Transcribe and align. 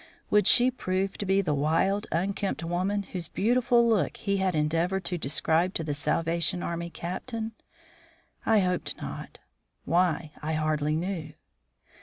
Would 0.31 0.47
she 0.47 0.71
prove 0.71 1.15
to 1.19 1.27
be 1.27 1.41
the 1.41 1.53
wild, 1.53 2.07
unkempt 2.11 2.63
woman 2.63 3.03
whose 3.03 3.27
beautiful 3.27 3.87
look 3.87 4.17
he 4.17 4.37
had 4.37 4.55
endeavoured 4.55 5.05
to 5.05 5.17
describe 5.19 5.75
to 5.75 5.83
the 5.83 5.93
Salvation 5.93 6.63
Army 6.63 6.89
Captain? 6.89 7.51
I 8.43 8.61
hoped 8.61 8.97
not; 8.99 9.37
why, 9.85 10.31
I 10.41 10.53
hardly 10.53 10.95
knew. 10.95 11.33